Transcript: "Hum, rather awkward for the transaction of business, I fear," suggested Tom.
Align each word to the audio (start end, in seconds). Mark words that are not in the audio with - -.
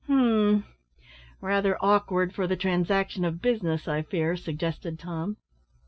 "Hum, 0.07 0.65
rather 1.41 1.77
awkward 1.79 2.33
for 2.33 2.47
the 2.47 2.55
transaction 2.57 3.23
of 3.23 3.39
business, 3.39 3.87
I 3.87 4.01
fear," 4.01 4.35
suggested 4.35 4.97
Tom. 4.97 5.37